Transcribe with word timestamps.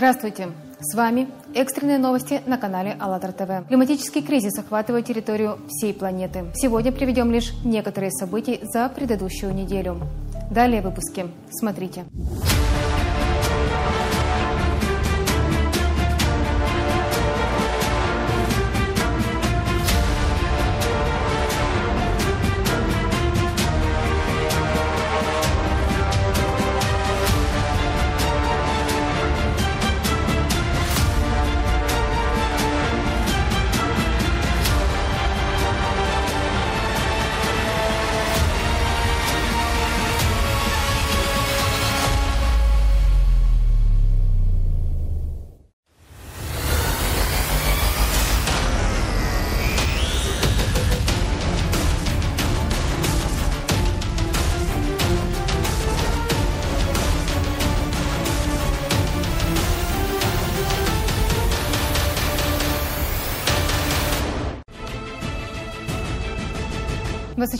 Здравствуйте! 0.00 0.48
С 0.80 0.94
вами 0.94 1.28
экстренные 1.54 1.98
новости 1.98 2.40
на 2.46 2.56
канале 2.56 2.96
АЛЛАТРА 2.98 3.32
ТВ. 3.32 3.68
Климатический 3.68 4.22
кризис 4.22 4.58
охватывает 4.58 5.04
территорию 5.04 5.58
всей 5.68 5.92
планеты. 5.92 6.46
Сегодня 6.54 6.90
приведем 6.90 7.30
лишь 7.30 7.52
некоторые 7.66 8.10
события 8.10 8.60
за 8.62 8.88
предыдущую 8.88 9.52
неделю. 9.52 10.00
Далее 10.50 10.80
в 10.80 10.84
выпуске. 10.84 11.26
Смотрите. 11.50 12.06
Смотрите. 12.10 12.49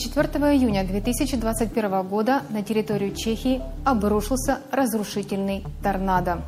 24 0.00 0.56
июня 0.56 0.82
2021 0.84 2.02
года 2.08 2.42
на 2.48 2.62
территорию 2.62 3.14
Чехии 3.14 3.60
обрушился 3.84 4.60
разрушительный 4.72 5.62
торнадо. 5.82 6.40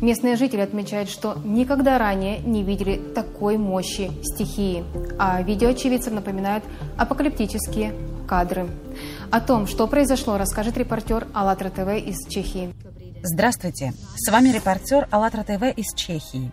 Местные 0.00 0.34
жители 0.34 0.62
отмечают, 0.62 1.08
что 1.08 1.38
никогда 1.44 1.98
ранее 1.98 2.38
не 2.40 2.64
видели 2.64 2.96
такой 3.14 3.56
мощи 3.56 4.10
стихии, 4.24 4.82
а 5.16 5.40
видео 5.42 5.68
очевидцев 5.68 6.12
напоминают 6.12 6.64
апокалиптические 6.96 7.94
кадры. 8.26 8.68
О 9.30 9.40
том, 9.40 9.68
что 9.68 9.86
произошло, 9.86 10.36
расскажет 10.36 10.76
репортер 10.76 11.28
АЛЛАТРА 11.34 11.70
ТВ 11.70 12.04
из 12.04 12.26
Чехии. 12.28 12.74
Здравствуйте, 13.22 13.92
с 14.16 14.28
вами 14.28 14.48
репортер 14.48 15.06
АЛЛАТРА 15.12 15.44
ТВ 15.44 15.78
из 15.78 15.94
Чехии. 15.94 16.50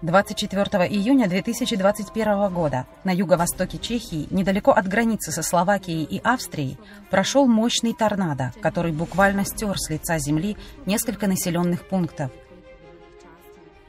24 0.00 0.86
июня 0.86 1.28
2021 1.28 2.48
года 2.54 2.86
на 3.02 3.10
юго-востоке 3.10 3.78
Чехии, 3.78 4.28
недалеко 4.30 4.70
от 4.70 4.86
границы 4.86 5.32
со 5.32 5.42
Словакией 5.42 6.04
и 6.04 6.20
Австрией, 6.22 6.78
прошел 7.10 7.48
мощный 7.48 7.94
торнадо, 7.94 8.52
который 8.62 8.92
буквально 8.92 9.44
стер 9.44 9.76
с 9.76 9.90
лица 9.90 10.18
земли 10.18 10.56
несколько 10.86 11.26
населенных 11.26 11.84
пунктов. 11.88 12.30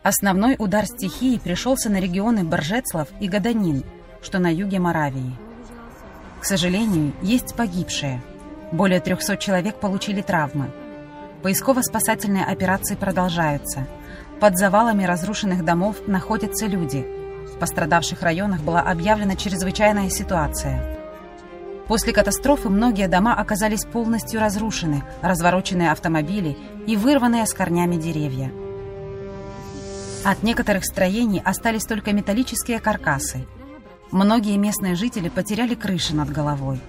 Основной 0.01 0.55
удар 0.57 0.87
стихии 0.87 1.37
пришелся 1.37 1.91
на 1.91 1.99
регионы 1.99 2.43
Боржецлав 2.43 3.09
и 3.19 3.27
Гаданин, 3.27 3.83
что 4.23 4.39
на 4.39 4.51
юге 4.51 4.79
Моравии. 4.79 5.37
К 6.39 6.45
сожалению, 6.45 7.13
есть 7.21 7.55
погибшие. 7.55 8.23
Более 8.71 8.99
300 8.99 9.37
человек 9.37 9.79
получили 9.79 10.23
травмы. 10.23 10.71
Поисково-спасательные 11.43 12.45
операции 12.45 12.95
продолжаются– 12.95 13.85
под 14.39 14.57
завалами 14.57 15.03
разрушенных 15.03 15.65
домов 15.65 15.97
находятся 16.07 16.65
люди. 16.65 17.05
В 17.53 17.59
пострадавших 17.59 18.21
районах 18.21 18.61
была 18.61 18.81
объявлена 18.81 19.35
чрезвычайная 19.35 20.09
ситуация. 20.09 20.97
После 21.87 22.13
катастрофы 22.13 22.69
многие 22.69 23.07
дома 23.07 23.33
оказались 23.33 23.83
полностью 23.83 24.39
разрушены, 24.39 25.03
развороченные 25.21 25.91
автомобили 25.91 26.57
и 26.87 26.95
вырванные 26.95 27.45
с 27.45 27.53
корнями 27.53 27.97
деревья. 27.97 28.51
От 30.23 30.43
некоторых 30.43 30.85
строений 30.85 31.41
остались 31.43 31.85
только 31.85 32.13
металлические 32.13 32.79
каркасы. 32.79 33.45
Многие 34.11 34.57
местные 34.57 34.95
жители 34.95 35.29
потеряли 35.29 35.75
крыши 35.75 36.15
над 36.15 36.29
головой. 36.29 36.79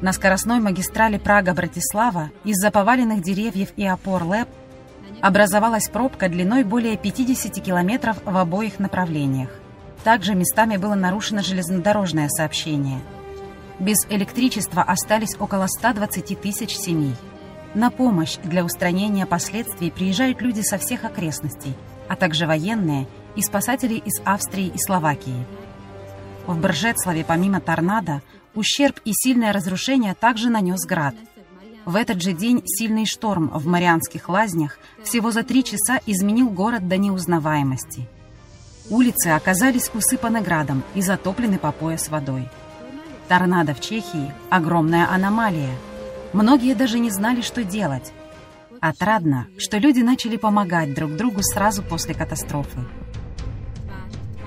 На 0.00 0.12
скоростной 0.12 0.60
магистрали 0.60 1.18
Прага-Братислава 1.18 2.30
из-за 2.44 2.70
поваленных 2.70 3.22
деревьев 3.22 3.70
и 3.76 3.86
опор 3.86 4.24
ЛЭП 4.24 4.48
образовалась 5.20 5.88
пробка 5.88 6.28
длиной 6.28 6.64
более 6.64 6.96
50 6.96 7.62
километров 7.62 8.18
в 8.24 8.36
обоих 8.36 8.78
направлениях. 8.78 9.50
Также 10.04 10.34
местами 10.34 10.76
было 10.76 10.94
нарушено 10.94 11.42
железнодорожное 11.42 12.28
сообщение. 12.28 13.00
Без 13.78 13.98
электричества 14.08 14.82
остались 14.82 15.36
около 15.38 15.66
120 15.66 16.40
тысяч 16.40 16.76
семей. 16.76 17.14
На 17.74 17.90
помощь 17.90 18.36
для 18.42 18.64
устранения 18.64 19.26
последствий 19.26 19.90
приезжают 19.90 20.40
люди 20.40 20.60
со 20.62 20.78
всех 20.78 21.04
окрестностей, 21.04 21.74
а 22.08 22.16
также 22.16 22.46
военные 22.46 23.06
и 23.36 23.42
спасатели 23.42 23.94
из 23.94 24.20
Австрии 24.24 24.72
и 24.74 24.78
Словакии. 24.78 25.46
В 26.46 26.58
Бржецлаве 26.58 27.24
помимо 27.24 27.60
торнадо 27.60 28.22
ущерб 28.54 29.00
и 29.04 29.12
сильное 29.12 29.52
разрушение 29.52 30.14
также 30.14 30.50
нанес 30.50 30.84
град– 30.84 31.14
в 31.90 31.96
этот 31.96 32.22
же 32.22 32.32
день 32.32 32.62
сильный 32.64 33.04
шторм 33.04 33.48
в 33.48 33.66
Марианских 33.66 34.28
лазнях 34.28 34.78
всего 35.02 35.32
за 35.32 35.42
три 35.42 35.64
часа 35.64 35.98
изменил 36.06 36.48
город 36.48 36.86
до 36.86 36.96
неузнаваемости. 36.96 38.08
Улицы 38.88 39.28
оказались 39.28 39.90
усыпаны 39.92 40.40
градом 40.40 40.84
и 40.94 41.02
затоплены 41.02 41.58
по 41.58 41.72
пояс 41.72 42.08
водой. 42.08 42.48
Торнадо 43.28 43.74
в 43.74 43.80
Чехии– 43.80 44.32
огромная 44.50 45.12
аномалия. 45.12 45.74
Многие 46.32 46.74
даже 46.74 47.00
не 47.00 47.10
знали, 47.10 47.40
что 47.40 47.64
делать. 47.64 48.12
Отрадно, 48.80 49.48
что 49.58 49.78
люди 49.78 50.00
начали 50.00 50.36
помогать 50.36 50.94
друг 50.94 51.16
другу 51.16 51.42
сразу 51.42 51.82
после 51.82 52.14
катастрофы. 52.14 52.84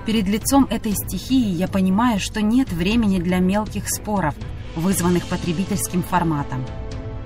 Перед 0.05 0.27
лицом 0.27 0.65
этой 0.69 0.93
стихии 0.93 1.53
я 1.55 1.67
понимаю, 1.67 2.21
что 2.21 2.41
нет 2.41 2.71
времени 2.71 3.19
для 3.19 3.39
мелких 3.39 3.89
споров, 3.89 4.35
вызванных 4.77 5.25
потребительским 5.25 6.03
форматом– 6.03 6.65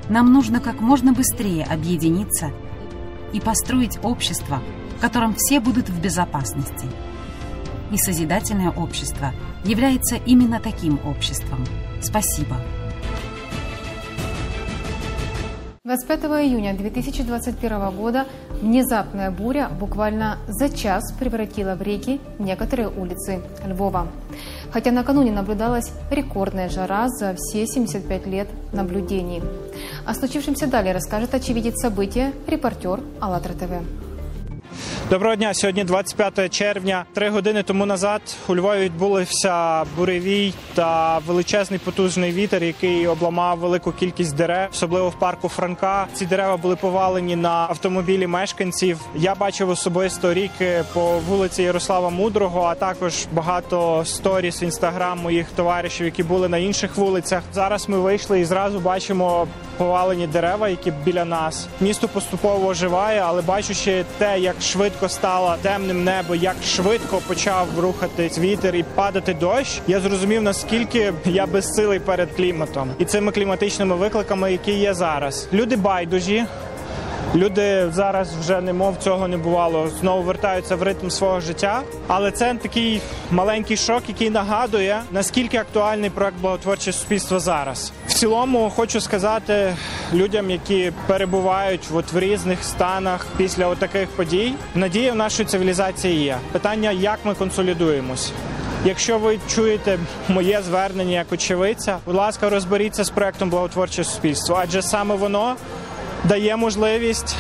нам 0.09 0.31
нужно 0.31 0.59
как 0.59 0.79
можно 0.79 1.13
быстрее 1.13 1.63
объединиться 1.63 2.51
и 3.33 3.39
построить 3.39 3.99
общество, 4.03 4.61
в 4.97 5.01
котором 5.01 5.35
все 5.35 5.59
будут 5.59 5.89
в 5.89 6.01
безопасности. 6.01 6.87
И 7.91 7.97
созидательное 7.97 8.71
общество 8.71 9.31
является 9.63 10.15
именно 10.15 10.59
таким 10.59 10.99
обществом. 11.05 11.65
Спасибо. 12.01 12.57
25 15.87 16.23
июня 16.45 16.73
2021 16.73 17.91
года 17.91 18.25
внезапная 18.61 19.31
буря 19.31 19.69
буквально 19.69 20.37
за 20.47 20.69
час 20.69 21.13
превратила 21.17 21.75
в 21.75 21.81
реки 21.81 22.19
некоторые 22.39 22.89
улицы 22.89 23.39
Львова. 23.65 24.07
Хотя 24.77 24.91
накануне 24.91 25.31
наблюдалась 25.31 25.91
рекордная 26.11 26.69
жара 26.69 27.09
за 27.09 27.33
все 27.35 27.65
75 27.65 28.27
лет 28.27 28.47
наблюдений. 28.73 29.41
О 30.05 30.13
случившемся 30.13 30.67
далее 30.67 30.93
расскажет 30.93 31.33
очевидец 31.33 31.81
события 31.81 32.31
репортер 32.45 33.01
АЛЛАТРА 33.19 33.53
ТВ. 33.53 34.06
Доброго 35.09 35.35
дня. 35.35 35.53
Сьогодні 35.53 35.83
25 35.83 36.53
червня. 36.53 37.05
Три 37.13 37.29
години 37.29 37.63
тому 37.63 37.85
назад 37.85 38.21
у 38.47 38.55
Львові 38.55 38.79
відбувся 38.79 39.83
буревій 39.97 40.53
та 40.73 41.17
величезний 41.17 41.79
потужний 41.79 42.31
вітер, 42.31 42.63
який 42.63 43.07
обламав 43.07 43.59
велику 43.59 43.91
кількість 43.91 44.35
дерев, 44.35 44.67
особливо 44.71 45.09
в 45.09 45.19
парку 45.19 45.49
Франка. 45.49 46.07
Ці 46.13 46.25
дерева 46.25 46.57
були 46.57 46.75
повалені 46.75 47.35
на 47.35 47.49
автомобілі 47.49 48.27
мешканців. 48.27 48.99
Я 49.15 49.35
бачив 49.35 49.69
особисто 49.69 50.33
ріки 50.33 50.83
по 50.93 51.19
вулиці 51.19 51.63
Ярослава 51.63 52.09
Мудрого, 52.09 52.61
а 52.61 52.75
також 52.75 53.13
багато 53.31 54.05
сторіс 54.05 54.61
в 54.61 54.63
інстаграм 54.63 55.19
моїх 55.19 55.47
товаришів, 55.51 56.05
які 56.05 56.23
були 56.23 56.49
на 56.49 56.57
інших 56.57 56.97
вулицях. 56.97 57.43
Зараз 57.53 57.89
ми 57.89 57.99
вийшли 57.99 58.39
і 58.39 58.45
зразу 58.45 58.79
бачимо 58.79 59.47
повалені 59.77 60.27
дерева, 60.27 60.69
які 60.69 60.91
біля 60.91 61.25
нас. 61.25 61.67
Місто 61.81 62.07
поступово 62.07 62.67
оживає, 62.67 63.23
але 63.25 63.41
бачучи 63.41 64.05
те, 64.17 64.39
як 64.39 64.61
швидко 64.61 64.96
стало 65.07 65.55
темним 65.61 66.03
небо, 66.03 66.35
як 66.35 66.55
швидко 66.65 67.21
почав 67.27 67.67
рухатись 67.79 68.39
вітер 68.39 68.75
і 68.75 68.83
падати 68.83 69.33
дощ, 69.33 69.81
я 69.87 69.99
зрозумів 69.99 70.41
наскільки 70.41 71.13
я 71.25 71.45
безсилий 71.45 71.99
перед 71.99 72.31
кліматом 72.35 72.89
і 72.99 73.05
цими 73.05 73.31
кліматичними 73.31 73.95
викликами, 73.95 74.51
які 74.51 74.71
є 74.71 74.93
зараз. 74.93 75.47
Люди 75.53 75.75
байдужі. 75.75 76.45
Люди 77.35 77.91
зараз 77.91 78.33
вже 78.35 78.61
немов 78.61 78.97
цього 78.97 79.27
не 79.27 79.37
бувало. 79.37 79.89
Знову 79.99 80.23
вертаються 80.23 80.75
в 80.75 80.83
ритм 80.83 81.09
свого 81.09 81.39
життя. 81.39 81.81
Але 82.07 82.31
це 82.31 82.53
такий 82.53 83.01
маленький 83.31 83.77
шок, 83.77 84.03
який 84.07 84.29
нагадує 84.29 85.01
наскільки 85.11 85.57
актуальний 85.57 86.09
проект 86.09 86.37
благотворче 86.41 86.91
суспільство 86.91 87.39
зараз. 87.39 87.91
В 88.07 88.13
цілому 88.13 88.71
хочу 88.75 89.01
сказати 89.01 89.75
людям, 90.13 90.49
які 90.49 90.91
перебувають 91.07 91.87
от 91.93 92.13
в 92.13 92.19
різних 92.19 92.63
станах 92.63 93.25
після 93.37 93.75
таких 93.75 94.09
подій. 94.09 94.53
Надія 94.75 95.13
в 95.13 95.15
нашій 95.15 95.45
цивілізації 95.45 96.23
є. 96.23 96.37
Питання, 96.51 96.91
як 96.91 97.19
ми 97.23 97.33
консолідуємось. 97.33 98.31
Якщо 98.85 99.17
ви 99.17 99.39
чуєте 99.47 99.99
моє 100.29 100.61
звернення 100.61 101.17
як 101.17 101.31
очевидця, 101.31 101.97
будь 102.05 102.15
ласка, 102.15 102.49
розберіться 102.49 103.03
з 103.03 103.09
проектом 103.09 103.49
благотворче 103.49 104.03
суспільство, 104.03 104.59
адже 104.61 104.81
саме 104.81 105.15
воно 105.15 105.55
дає 106.27 106.55
можливість 106.55 107.35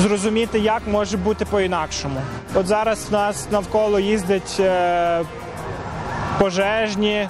зрозуміти, 0.00 0.58
як 0.58 0.82
може 0.86 1.16
бути 1.16 1.44
по-інакшому. 1.44 2.20
От 2.54 2.66
зараз 2.66 3.06
в 3.10 3.12
нас 3.12 3.46
навколо 3.50 3.98
їздять 3.98 4.56
е, 4.60 5.22
пожежні, 6.38 7.28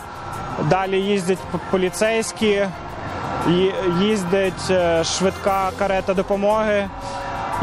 далі 0.70 1.00
їздять 1.00 1.38
поліцейські, 1.70 2.66
їздить 4.00 4.70
е, 4.70 5.04
швидка 5.04 5.70
карета 5.78 6.14
допомоги. 6.14 6.88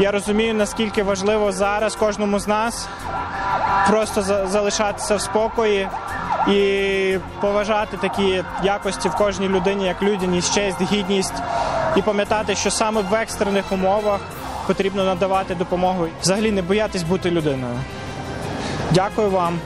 Я 0.00 0.10
розумію, 0.10 0.54
наскільки 0.54 1.02
важливо 1.02 1.52
зараз 1.52 1.96
кожному 1.96 2.38
з 2.38 2.48
нас 2.48 2.88
просто 3.88 4.22
залишатися 4.46 5.16
в 5.16 5.20
спокої 5.20 5.88
і 6.48 7.18
поважати 7.40 7.96
такі 7.96 8.44
якості 8.62 9.08
в 9.08 9.14
кожній 9.14 9.48
людині, 9.48 9.84
як 9.84 10.02
людяність, 10.02 10.54
честь, 10.54 10.82
гідність, 10.92 11.34
і 11.96 12.02
пам'ятати, 12.02 12.54
що 12.54 12.70
саме 12.70 13.00
в 13.00 13.14
екстрених 13.14 13.72
умовах 13.72 14.20
потрібно 14.66 15.04
надавати 15.04 15.54
допомогу. 15.54 16.06
Взагалі 16.22 16.50
не 16.50 16.62
боятись 16.62 17.02
бути 17.02 17.30
людиною. 17.30 17.74
Дякую 18.90 19.30
вам. 19.30 19.58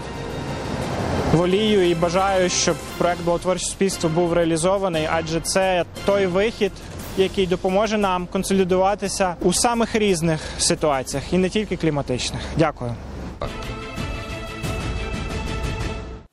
Волію 1.33 1.91
і 1.91 1.95
бажаю, 1.95 2.49
щоб 2.49 2.77
проект 2.99 3.23
благотворче 3.25 3.65
суспільство 3.65 4.11
був 4.11 4.33
реалізований, 4.33 5.09
адже 5.13 5.41
це 5.41 5.85
той 6.05 6.27
вихід, 6.27 6.73
який 7.17 7.47
допоможе 7.47 7.99
нам 7.99 8.27
консолідуватися 8.27 9.35
у 9.43 9.53
самих 9.53 9.95
різних 9.95 10.41
ситуаціях, 10.59 11.33
і 11.33 11.39
не 11.39 11.49
тільки 11.49 11.77
кліматичних. 11.77 12.43
Дякую. 12.57 12.95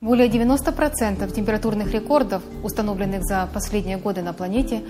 Более 0.04 0.28
90% 0.28 1.32
температурных 1.32 1.90
рекордов, 1.90 2.42
установленных 2.62 3.24
за 3.24 3.48
последние 3.54 3.96
годы 3.96 4.20
на 4.20 4.34
планете, 4.34 4.82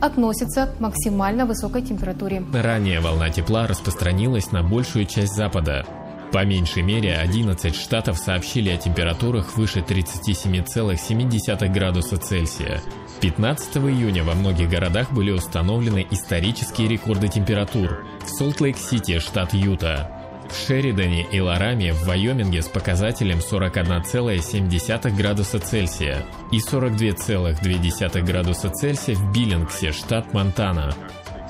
относятся 0.00 0.66
к 0.66 0.80
максимально 0.80 1.44
высокой 1.44 1.82
температуре. 1.82 2.42
Ранее 2.54 3.00
волна 3.00 3.28
тепла 3.28 3.66
распространилась 3.66 4.50
на 4.50 4.62
большую 4.62 5.04
часть 5.04 5.34
Запада. 5.34 5.84
По 6.32 6.46
меньшей 6.46 6.82
мере 6.82 7.14
11 7.16 7.74
штатов 7.74 8.16
сообщили 8.16 8.70
о 8.70 8.78
температурах 8.78 9.58
выше 9.58 9.80
37,7 9.80 11.68
градуса 11.68 12.16
Цельсия. 12.16 12.80
15 13.20 13.76
июня 13.76 14.24
во 14.24 14.32
многих 14.32 14.70
городах 14.70 15.12
были 15.12 15.32
установлены 15.32 16.06
исторические 16.10 16.88
рекорды 16.88 17.28
температур. 17.28 18.06
В 18.24 18.30
Солт-Лейк-Сити, 18.30 19.18
штат 19.18 19.52
Юта, 19.52 20.21
в 20.50 20.66
Шеридане 20.66 21.26
и 21.30 21.40
Лараме 21.40 21.92
в 21.92 22.04
Вайоминге 22.04 22.62
с 22.62 22.68
показателем 22.68 23.38
41,7 23.38 25.16
градуса 25.16 25.58
Цельсия 25.58 26.24
и 26.50 26.58
42,2 26.58 28.22
градуса 28.22 28.70
Цельсия 28.70 29.14
в 29.14 29.32
Биллингсе, 29.32 29.92
штат 29.92 30.32
Монтана. 30.32 30.94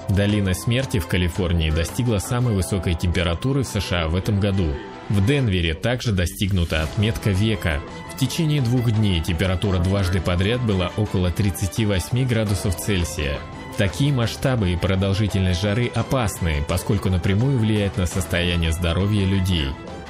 Долина 0.09 0.53
смерти 0.55 0.99
в 0.99 1.07
Калифорнии 1.07 1.71
достигла 1.71 2.19
самой 2.19 2.55
высокой 2.55 2.95
температуры 2.95 3.63
в 3.63 3.69
США 3.69 4.09
в 4.09 4.17
этом 4.17 4.41
году. 4.41 4.75
В 5.09 5.25
Денвере 5.25 5.75
также 5.75 6.13
достигнута 6.13 6.83
отметка 6.83 7.31
века. 7.31 7.81
В 8.15 8.19
течение 8.19 8.61
двух 8.61 8.91
дней 8.91 9.21
температура 9.21 9.79
дважды 9.79 10.21
подряд 10.21 10.61
была 10.65 10.91
около 10.97 11.31
38 11.31 12.27
градусов 12.27 12.77
Цельсия. 12.77 13.39
Такие 13.77 14.13
масштабы 14.13 14.73
и 14.73 14.77
продолжительность 14.77 15.63
жары 15.63 15.87
опасны, 15.87 16.65
поскольку 16.69 17.09
напрямую 17.09 17.59
влияют 17.59 17.97
на 17.97 18.07
состояние 18.07 18.73
здоровья 18.73 19.25
людей. 19.25 19.69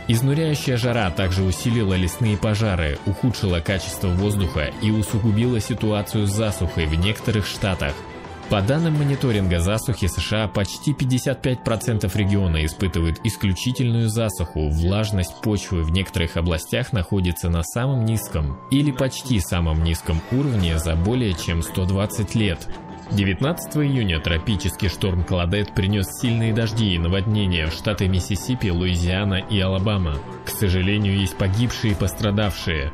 Изнуряющая 0.08 0.76
жара 0.76 1.10
также 1.10 1.44
усилила 1.44 1.94
лесные 1.94 2.36
пожары, 2.36 2.98
ухудшила 3.06 3.60
качество 3.60 4.08
воздуха 4.08 4.72
и 4.82 4.90
усугубила 4.90 5.60
ситуацию 5.60 6.26
с 6.26 6.30
засухой 6.30 6.86
в 6.86 6.94
некоторых 6.96 7.46
штатах. 7.46 7.94
По 8.50 8.60
данным 8.60 8.98
мониторинга 8.98 9.60
засухи 9.60 10.08
США, 10.08 10.48
почти 10.48 10.92
55% 10.92 12.10
региона 12.18 12.66
испытывают 12.66 13.20
исключительную 13.24 14.10
засуху, 14.10 14.68
влажность 14.68 15.40
почвы 15.40 15.84
в 15.84 15.90
некоторых 15.90 16.36
областях 16.36 16.92
находится 16.92 17.48
на 17.48 17.62
самом 17.62 18.04
низком 18.04 18.58
или 18.70 18.90
почти 18.90 19.40
самом 19.40 19.84
низком 19.84 20.20
уровне 20.32 20.78
за 20.78 20.96
более 20.96 21.32
чем 21.32 21.62
120 21.62 22.34
лет. 22.34 22.68
19 23.14 23.76
июня 23.76 24.20
тропический 24.20 24.88
шторм 24.88 25.22
Кладет 25.22 25.74
принес 25.74 26.06
сильные 26.18 26.54
дожди 26.54 26.94
и 26.94 26.98
наводнения 26.98 27.66
в 27.66 27.72
штаты 27.72 28.08
Миссисипи, 28.08 28.70
Луизиана 28.70 29.34
и 29.34 29.60
Алабама. 29.60 30.14
К 30.46 30.48
сожалению, 30.48 31.18
есть 31.18 31.36
погибшие 31.36 31.92
и 31.92 31.94
пострадавшие. 31.94 32.90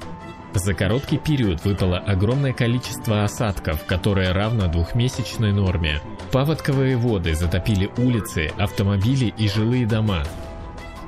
За 0.55 0.75
короткий 0.75 1.19
период 1.19 1.65
выпало 1.65 1.99
огромное 1.99 2.53
количество 2.53 3.23
осадков, 3.23 3.85
которое 3.85 4.33
равно 4.33 4.67
двухмесячной 4.67 5.53
норме. 5.53 6.01
Паводковые 6.33 6.97
воды 6.97 7.37
затопили 7.37 7.89
улицы, 7.97 8.51
автомобили 8.59 9.33
и 9.37 9.49
жилые 9.49 9.87
дома. 9.87 10.25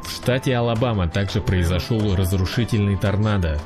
В 0.04 0.12
штате 0.12 0.54
Алабама 0.54 1.08
также 1.08 1.40
произошел 1.40 2.14
разрушительный 2.14 2.96
торнадо. 2.96 3.58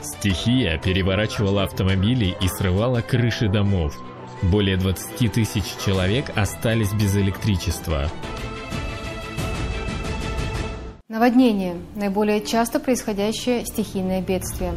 Стихия 0.00 0.78
переворачивала 0.78 1.62
автомобили 1.62 2.36
и 2.40 2.48
срывала 2.48 3.02
крыши 3.02 3.48
домов. 3.48 3.96
Более 4.42 4.76
20 4.76 5.32
тысяч 5.32 5.64
человек 5.84 6.30
остались 6.36 6.92
без 6.92 7.16
электричества. 7.16 8.08
Наводнение– 11.08 11.76
наиболее 11.96 12.40
часто 12.40 12.78
происходящее 12.78 13.64
стихийное 13.64 14.20
бедствие. 14.20 14.74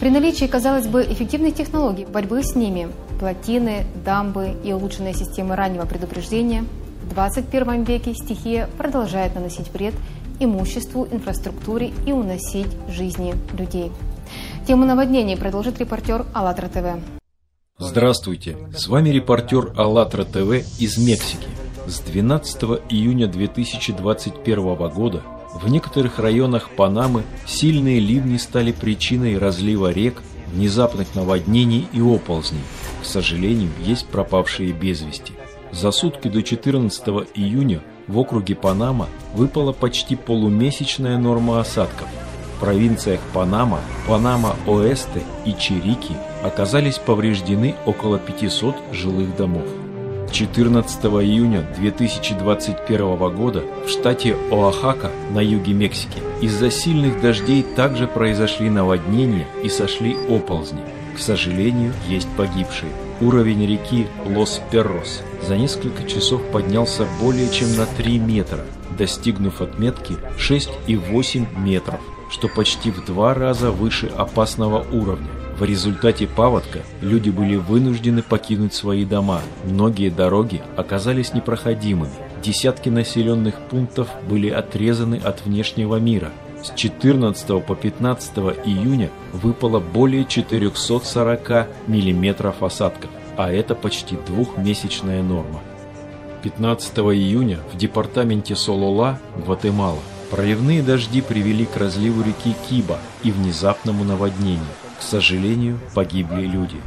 При 0.00 0.10
наличии, 0.10 0.46
казалось 0.46 0.86
бы, 0.86 1.02
эффективных 1.02 1.54
технологий 1.54 2.06
борьбы 2.06 2.42
с 2.42 2.54
ними– 2.54 2.88
плотины, 3.20 3.84
дамбы 4.04 4.54
и 4.64 4.72
улучшенные 4.72 5.14
системы 5.14 5.56
раннего 5.56 5.86
предупреждения– 5.86 6.64
в 7.06 7.14
21 7.14 7.84
веке 7.84 8.14
стихия 8.14 8.68
продолжает 8.76 9.34
наносить 9.34 9.72
вред 9.72 9.94
имуществу, 10.40 11.06
инфраструктуре 11.10 11.92
и 12.04 12.12
уносить 12.12 12.76
жизни 12.88 13.34
людей. 13.56 13.92
Тему 14.66 14.84
наводнений 14.84 15.36
продолжит 15.36 15.78
репортер 15.78 16.26
АЛЛАТРА 16.34 16.68
ТВ. 16.68 17.15
Здравствуйте, 17.78 18.56
с 18.74 18.88
вами 18.88 19.10
репортер 19.10 19.74
АЛЛАТРА 19.76 20.24
ТВ 20.24 20.80
из 20.80 20.96
Мексики. 20.96 21.46
С 21.86 22.00
12 22.00 22.62
июня 22.88 23.26
2021 23.26 24.88
года 24.88 25.22
в 25.52 25.68
некоторых 25.68 26.18
районах 26.18 26.70
Панамы 26.70 27.22
сильные 27.44 28.00
ливни 28.00 28.38
стали 28.38 28.72
причиной 28.72 29.36
разлива 29.36 29.92
рек, 29.92 30.22
внезапных 30.54 31.14
наводнений 31.14 31.86
и 31.92 32.00
оползней. 32.00 32.62
К 33.02 33.04
сожалению, 33.04 33.68
есть 33.84 34.06
пропавшие 34.06 34.72
без 34.72 35.02
вести. 35.02 35.34
За 35.70 35.90
сутки 35.90 36.28
до 36.28 36.42
14 36.42 37.06
июня 37.34 37.82
в 38.08 38.18
округе 38.18 38.54
Панама 38.54 39.06
выпала 39.34 39.72
почти 39.72 40.16
полумесячная 40.16 41.18
норма 41.18 41.60
осадков– 41.60 42.08
в 42.56 42.60
провинциях 42.60 43.20
Панама, 43.34 43.80
Панама-Оэсте 44.08 45.22
и 45.44 45.52
Чирики 45.52 46.16
оказались 46.46 46.98
повреждены 46.98 47.74
около 47.84 48.18
500 48.18 48.74
жилых 48.92 49.36
домов. 49.36 49.66
14 50.32 51.04
июня 51.04 51.66
2021 51.78 53.36
года 53.36 53.62
в 53.86 53.88
штате 53.88 54.36
Оахака 54.50 55.10
на 55.32 55.40
юге 55.40 55.72
Мексики 55.72 56.20
из-за 56.40 56.70
сильных 56.70 57.20
дождей 57.20 57.62
также 57.62 58.06
произошли 58.06 58.68
наводнения 58.68 59.46
и 59.62 59.68
сошли 59.68 60.16
оползни. 60.28 60.80
К 61.14 61.18
сожалению, 61.18 61.92
есть 62.08 62.28
погибшие. 62.36 62.90
Уровень 63.20 63.66
реки 63.66 64.06
Лос-Перрос 64.26 65.22
за 65.46 65.56
несколько 65.56 66.06
часов 66.06 66.42
поднялся 66.52 67.06
более 67.20 67.48
чем 67.50 67.74
на 67.76 67.86
3 67.86 68.18
метра, 68.18 68.64
достигнув 68.98 69.62
отметки 69.62 70.16
6,8 70.38 71.46
метров 71.58 72.00
что 72.30 72.48
почти 72.48 72.90
в 72.90 73.04
два 73.04 73.34
раза 73.34 73.70
выше 73.70 74.06
опасного 74.06 74.84
уровня. 74.92 75.28
В 75.58 75.64
результате 75.64 76.26
паводка 76.26 76.80
люди 77.00 77.30
были 77.30 77.56
вынуждены 77.56 78.22
покинуть 78.22 78.74
свои 78.74 79.06
дома. 79.06 79.40
Многие 79.64 80.10
дороги 80.10 80.60
оказались 80.76 81.32
непроходимыми. 81.32 82.12
Десятки 82.42 82.90
населенных 82.90 83.54
пунктов 83.70 84.08
были 84.28 84.50
отрезаны 84.50 85.16
от 85.16 85.46
внешнего 85.46 85.96
мира. 85.96 86.30
С 86.62 86.74
14 86.74 87.64
по 87.64 87.74
15 87.74 88.36
июня 88.66 89.10
выпало 89.32 89.80
более 89.80 90.26
440 90.26 91.68
миллиметров 91.86 92.62
осадков, 92.62 93.10
а 93.38 93.50
это 93.50 93.74
почти 93.74 94.18
двухмесячная 94.26 95.22
норма. 95.22 95.60
15 96.42 96.98
июня 96.98 97.60
в 97.72 97.78
департаменте 97.78 98.56
Солола, 98.56 99.18
Гватемала, 99.44 100.00
Проливные 100.30 100.82
дожди 100.82 101.20
привели 101.20 101.66
к 101.66 101.76
разливу 101.76 102.20
реки 102.22 102.54
Киба 102.68 102.98
и 103.22 103.30
внезапному 103.30 104.02
наводнению. 104.02 104.66
К 104.98 105.02
сожалению, 105.02 105.78
погибли 105.94 106.42
люди. 106.46 106.80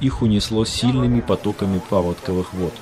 их 0.00 0.20
унесло 0.20 0.64
сильными 0.64 1.20
потоками 1.20 1.80
паводковых 1.88 2.52
вод. 2.54 2.74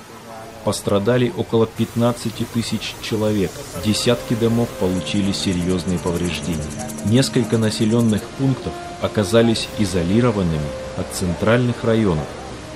Пострадали 0.63 1.31
около 1.37 1.67
15 1.67 2.47
тысяч 2.51 2.95
человек, 3.01 3.51
десятки 3.85 4.33
домов 4.33 4.69
получили 4.79 5.31
серьезные 5.31 5.99
повреждения. 5.99 6.63
Несколько 7.05 7.57
населенных 7.57 8.21
пунктов 8.39 8.73
оказались 9.01 9.67
изолированными 9.77 10.69
от 10.97 11.07
центральных 11.13 11.83
районов 11.83 12.25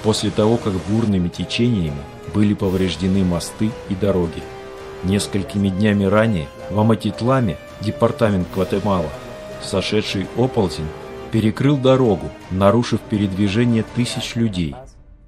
после 0.04 0.30
того, 0.30 0.58
как 0.58 0.74
бурными 0.88 1.30
течениями 1.30 2.02
были 2.34 2.54
повреждены 2.54 3.24
мосты 3.24 3.72
и 3.90 3.96
дороги. 3.96 4.44
Несколькими 5.04 5.70
днями 5.70 6.06
ранее 6.06 6.48
в 6.70 6.80
Аматитламе, 6.80 7.58
департамент 7.82 8.48
Гватемала, 8.54 9.10
сошедший 9.64 10.28
оползень 10.38 10.88
перекрыл 11.36 11.76
дорогу, 11.76 12.30
нарушив 12.50 13.02
передвижение 13.02 13.84
тысяч 13.94 14.38
людей. 14.38 14.74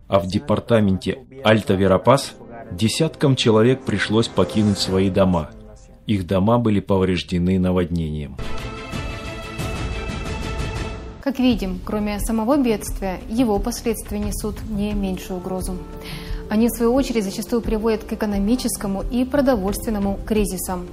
А 0.07 0.21
в 0.21 0.27
департаменте 0.27 1.25
Альта-Верапас 1.43 2.31
десяткам 2.71 3.35
человек 3.35 3.81
пришлось 3.81 4.29
покинуть 4.29 4.77
свои 4.77 5.09
дома. 5.09 5.49
Их 6.05 6.25
дома 6.25 6.59
были 6.59 6.79
повреждены 6.79 7.59
наводнением. 7.59 8.37
Как 11.19 11.39
видим, 11.39 11.81
кроме 11.83 12.21
самого 12.21 12.55
бедствия, 12.55 13.19
его 13.27 13.59
последствия 13.59 14.19
несут 14.19 14.55
не 14.69 14.93
меньшую 14.93 15.41
угрозу. 15.41 15.75
Они, 16.49 16.69
в 16.69 16.77
свою 16.77 16.93
очередь, 16.93 17.25
зачастую 17.25 17.61
приводят 17.61 18.05
к 18.05 18.13
экономическому 18.13 19.03
и 19.11 19.25
продовольственному 19.25 20.17
кризисам. 20.25 20.87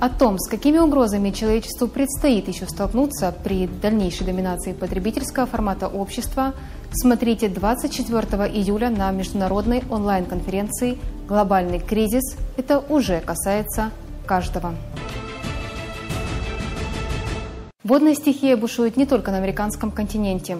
О 0.00 0.08
том, 0.08 0.38
с 0.38 0.48
какими 0.48 0.78
угрозами 0.78 1.30
человечеству 1.30 1.88
предстоит 1.88 2.48
еще 2.48 2.66
столкнуться 2.66 3.34
при 3.44 3.66
дальнейшей 3.66 4.26
доминации 4.26 4.72
потребительского 4.72 5.46
формата 5.46 5.88
общества, 5.88 6.54
смотрите 6.92 7.48
24 7.48 8.20
июля 8.52 8.90
на 8.90 9.10
международной 9.12 9.82
онлайн-конференции 9.88 10.98
«Глобальный 11.28 11.78
кризис. 11.78 12.36
Это 12.56 12.78
уже 12.78 13.20
касается 13.20 13.90
каждого». 14.26 14.74
Водная 17.84 18.14
стихия 18.14 18.56
бушует 18.56 18.96
не 18.96 19.04
только 19.04 19.30
на 19.30 19.36
американском 19.36 19.90
континенте. 19.90 20.56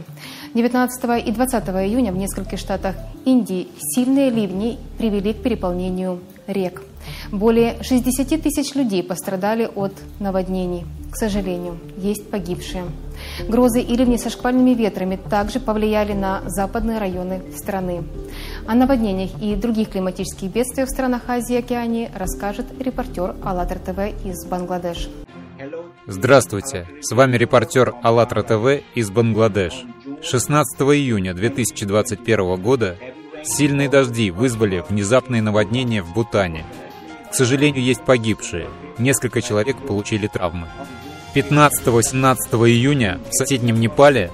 19 0.53 1.27
и 1.27 1.33
20 1.33 1.69
июня 1.69 2.13
в 2.13 2.17
нескольких 2.17 2.59
штатах 2.59 2.97
Индии 3.25 3.69
сильные 3.79 4.29
ливни 4.29 4.79
привели 4.99 5.33
к 5.33 5.43
переполнению 5.43 6.21
рек. 6.47 6.83
Более 7.31 7.83
60 7.83 8.43
тысяч 8.43 8.75
людей 8.75 9.03
пострадали 9.03 9.69
от 9.75 9.93
наводнений. 10.21 10.85
К 11.11 11.17
сожалению, 11.17 11.79
есть 11.97 12.29
погибшие. 12.29 12.85
Грозы 13.49 13.81
и 13.81 13.97
ливни 13.97 14.17
со 14.17 14.31
шквальными 14.31 14.71
ветрами 14.71 15.17
также 15.17 15.61
повлияли 15.61 16.13
на 16.13 16.43
западные 16.47 16.99
районы 16.99 17.43
страны. 17.57 18.03
О 18.67 18.75
наводнениях 18.75 19.31
и 19.41 19.55
других 19.55 19.91
климатических 19.91 20.51
бедствиях 20.51 20.89
в 20.89 20.91
странах 20.91 21.23
Азии 21.29 21.55
и 21.55 21.59
Океании 21.59 22.11
расскажет 22.15 22.67
репортер 22.81 23.37
АЛЛАТРА 23.45 23.79
ТВ 23.79 24.27
из 24.27 24.45
Бангладеш. 24.47 25.09
Здравствуйте, 26.07 26.89
с 27.01 27.15
вами 27.15 27.37
репортер 27.37 27.95
АЛЛАТРА 28.03 28.43
ТВ 28.43 28.83
из 28.95 29.11
Бангладеш. 29.11 29.85
16 30.21 30.81
июня 30.81 31.33
2021 31.33 32.61
года 32.61 32.97
сильные 33.45 33.89
дожди 33.89 34.31
вызвали 34.31 34.85
внезапные 34.89 35.43
наводнения 35.43 36.03
в 36.03 36.13
Бутане. 36.13 36.65
К 37.35 37.37
сожалению, 37.37 37.83
есть 37.83 38.05
погибшие. 38.05 38.69
Несколько 38.97 39.43
человек 39.43 39.77
получили 39.85 40.29
травмы. 40.29 40.69
15-17 41.35 42.37
июня 42.69 43.21
в 43.29 43.35
соседнем 43.35 43.81
Непале 43.81 44.31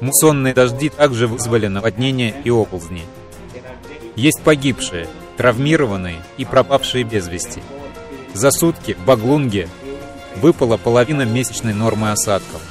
муссонные 0.00 0.54
дожди 0.54 0.88
также 0.88 1.26
вызвали 1.26 1.66
наводнения 1.66 2.34
и 2.44 2.48
оползни. 2.48 3.02
Есть 4.14 4.40
погибшие, 4.40 5.06
травмированные 5.36 6.22
и 6.38 6.46
пропавшие 6.46 7.04
без 7.04 7.28
вести. 7.28 7.60
За 8.32 8.50
сутки 8.50 8.94
в 8.94 9.04
Баглунге 9.04 9.68
выпала 10.36 10.78
половина 10.78 11.26
месячной 11.26 11.74
нормы 11.74 12.10
осадков. 12.10 12.62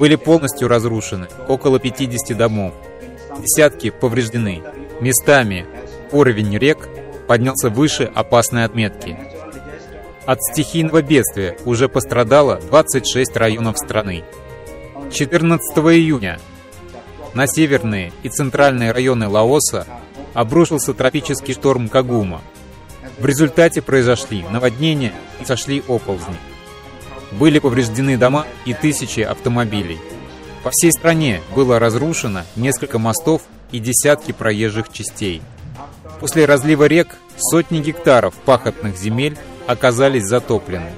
Были 0.00 0.16
полностью 0.16 0.66
разрушены 0.66 1.28
около 1.46 1.78
50 1.78 2.36
домов. 2.36 2.74
Десятки 3.38 3.90
повреждены. 3.90 4.64
Местами 5.00 5.64
уровень 6.10 6.58
рек 6.58 6.88
поднялся 7.32 7.70
выше 7.70 8.12
опасной 8.14 8.66
отметки. 8.66 9.16
От 10.26 10.42
стихийного 10.42 11.00
бедствия 11.00 11.56
уже 11.64 11.88
пострадало 11.88 12.56
26 12.56 13.34
районов 13.38 13.78
страны. 13.78 14.22
14 15.10 15.78
июня 15.78 16.38
на 17.32 17.46
северные 17.46 18.12
и 18.22 18.28
центральные 18.28 18.92
районы 18.92 19.28
Лаоса 19.28 19.86
обрушился 20.34 20.92
тропический 20.92 21.54
шторм 21.54 21.88
Кагума. 21.88 22.42
В 23.18 23.24
результате 23.24 23.80
произошли 23.80 24.44
наводнения 24.50 25.14
и 25.40 25.46
сошли 25.46 25.82
оползни. 25.88 26.36
Были 27.30 27.60
повреждены 27.60 28.18
дома 28.18 28.44
и 28.66 28.74
тысячи 28.74 29.20
автомобилей. 29.20 29.98
По 30.64 30.70
всей 30.70 30.92
стране 30.92 31.40
было 31.56 31.78
разрушено 31.78 32.42
несколько 32.56 32.98
мостов 32.98 33.40
и 33.70 33.78
десятки 33.78 34.32
проезжих 34.32 34.92
частей. 34.92 35.40
После 36.20 36.44
разлива 36.44 36.84
рек 36.84 37.16
сотни 37.36 37.80
гектаров 37.80 38.34
пахотных 38.34 38.96
земель 38.96 39.36
оказались 39.66 40.24
затоплены. 40.24 40.92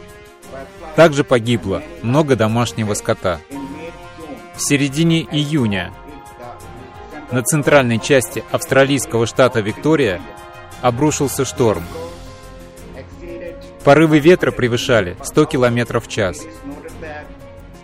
Также 0.96 1.24
погибло 1.24 1.82
много 2.02 2.36
домашнего 2.36 2.94
скота. 2.94 3.40
В 4.54 4.60
середине 4.60 5.22
июня 5.22 5.92
на 7.30 7.42
центральной 7.42 7.98
части 7.98 8.44
австралийского 8.50 9.26
штата 9.26 9.60
Виктория 9.60 10.20
обрушился 10.82 11.44
шторм– 11.44 11.84
Порывы 13.84 14.18
ветра 14.18 14.50
превышали 14.50 15.14
100 15.22 15.44
км 15.44 16.00
в 16.00 16.08
час. 16.08 16.38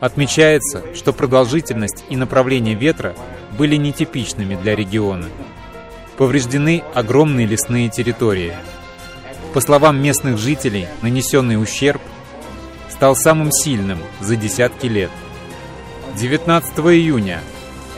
Отмечается, 0.00 0.83
что 0.95 1.12
продолжительность 1.12 2.04
и 2.09 2.16
направление 2.16 2.75
ветра 2.75 3.14
были 3.59 3.76
нетипичными 3.76 4.54
для 4.54 4.75
региона. 4.75 5.26
Повреждены 6.21 6.85
огромные 6.95 7.47
лесные 7.47 7.89
территории. 7.89 8.53
По 9.55 9.61
словам 9.61 10.00
местных 10.00 10.37
жителей, 10.37 10.87
нанесенный 11.00 11.61
ущерб 11.61 12.03
стал 12.91 13.17
самым 13.17 13.50
сильным 13.50 13.99
за 14.21 14.37
десятки 14.37 14.87
лет. 14.87 15.11
19 16.17 16.79
июня 16.79 17.41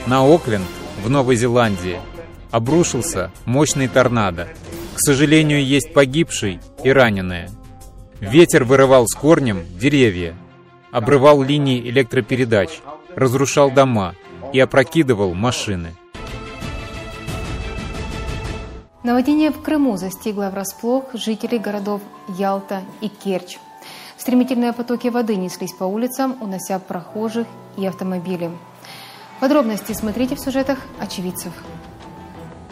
на 0.07 0.25
Окленд 0.25 0.69
в 1.05 1.11
Новой 1.11 1.35
Зеландии 1.35 1.99
обрушился 2.53 3.33
мощный 3.45 3.89
торнадо. 3.89 4.49
К 4.95 5.01
сожалению, 5.01 5.65
есть 5.65 5.93
погибший 5.93 6.61
и 6.85 6.91
раненые– 6.91 7.51
Ветер 8.23 8.63
вырывал 8.63 9.09
с 9.09 9.17
корнем 9.17 9.65
деревья, 9.77 10.37
обрывал 10.93 11.43
линии 11.43 11.81
электропередач, 11.91 12.71
разрушал 13.17 13.73
дома 13.73 14.15
и 14.53 14.61
опрокидывал 14.61 15.35
машины. 15.35 15.97
Наводнение 19.03 19.51
в 19.51 19.61
Крыму 19.61 19.97
застигло 19.97 20.49
врасплох 20.49 21.07
жителей 21.15 21.59
городов 21.59 22.01
Ялта 22.29 22.83
и 23.01 23.09
Керчь. 23.09 23.59
Стремительные 24.17 24.73
потоки 24.73 25.09
воды 25.09 25.35
неслись 25.35 25.73
по 25.73 25.83
улицам, 25.83 26.37
унося 26.41 26.79
прохожих 26.79 27.49
и 27.77 27.85
автомобили. 27.85 28.53
Подробности 29.41 29.93
смотрите 29.93 30.37
в 30.37 30.41
сюжетах 30.41 30.79
очевидцев. 31.01 31.53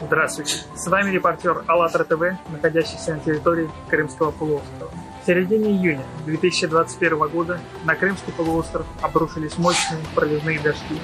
Здравствуйте, 0.00 0.58
с 0.76 0.86
вами 0.86 1.10
репортер 1.10 1.64
АЛЛАТРА 1.66 2.04
ТВ, 2.04 2.22
находящийся 2.52 3.14
на 3.16 3.20
территории 3.20 3.68
Крымского 3.88 4.30
полуострова. 4.30 4.92
В 5.24 5.26
середине 5.26 5.72
июня 5.72 6.04
2021 6.26 7.28
года 7.28 7.60
на 7.84 7.96
Крымский 7.96 8.32
полуостров 8.32 8.86
обрушились 9.02 9.58
мощные 9.58 10.00
проливные 10.14 10.60
дожди, 10.60 11.00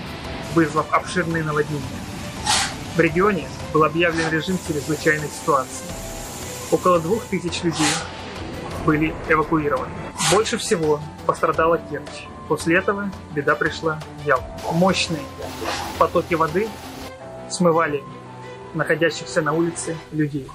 вызвав 0.54 0.86
обширные 0.94 1.42
наводнения. 1.42 1.82
В 2.96 3.00
регионе 3.00 3.46
был 3.74 3.84
объявлен 3.84 4.30
режим 4.30 4.58
чрезвычайной 4.66 5.28
ситуации. 5.28 5.84
Около 6.70 6.98
двух 6.98 7.26
тысяч 7.26 7.62
людей 7.62 7.86
были 8.86 9.14
эвакуированы. 9.28 9.92
Больше 10.32 10.56
всего 10.56 10.98
пострадала 11.26 11.76
Керчь. 11.76 12.24
После 12.48 12.78
этого 12.78 13.10
беда 13.34 13.54
пришла 13.54 14.00
в 14.22 14.26
Ялту. 14.26 14.46
Мощные 14.72 15.20
потоки 15.98 16.32
воды 16.32 16.68
смывали 17.50 18.02
находящихся 18.72 19.42
на 19.42 19.52
улице 19.52 19.94
людей. 20.12 20.48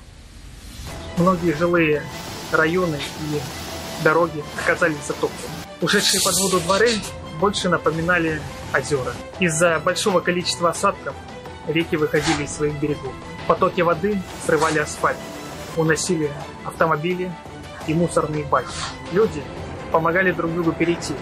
Многие 1.17 1.53
жилые 1.53 2.01
районы 2.51 2.95
и 2.95 4.03
дороги 4.03 4.43
оказались 4.63 5.05
затоплены. 5.07 5.53
Ушедшие 5.79 6.23
под 6.23 6.35
воду 6.39 6.59
дворы 6.61 6.89
больше 7.39 7.69
напоминали 7.69 8.41
озера. 8.73 9.13
Из-за 9.39 9.79
большого 9.79 10.21
количества 10.21 10.71
осадков 10.71 11.13
реки 11.67 11.95
выходили 11.95 12.43
из 12.43 12.51
своих 12.51 12.79
берегов. 12.79 13.13
Потоки 13.47 13.81
воды 13.81 14.21
срывали 14.45 14.79
асфальт, 14.79 15.17
уносили 15.77 16.31
автомобили 16.65 17.31
и 17.87 17.93
мусорные 17.93 18.43
баки. 18.45 18.67
Люди 19.11 19.41
помогали 19.91 20.31
друг 20.31 20.53
другу 20.53 20.71
перейти 20.71 21.13